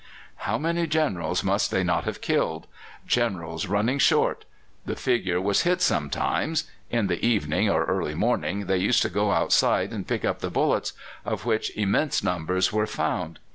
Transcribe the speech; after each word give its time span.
How 0.49 0.57
many 0.57 0.87
Generals 0.87 1.43
must 1.43 1.69
they 1.69 1.83
not 1.83 2.05
have 2.05 2.21
killed! 2.21 2.65
Generals 3.05 3.67
running 3.67 3.99
short! 3.99 4.45
The 4.83 4.95
figure 4.95 5.39
was 5.39 5.61
hit 5.61 5.79
sometimes. 5.79 6.63
In 6.89 7.05
the 7.05 7.23
evening 7.23 7.69
or 7.69 7.85
early 7.85 8.15
morning 8.15 8.65
they 8.65 8.77
used 8.77 9.03
to 9.03 9.09
go 9.09 9.29
outside 9.31 9.93
and 9.93 10.07
pick 10.07 10.25
up 10.25 10.39
the 10.39 10.49
bullets, 10.49 10.93
of 11.23 11.45
which 11.45 11.69
immense 11.77 12.23
numbers 12.23 12.73
were 12.73 12.87
found. 12.87 13.37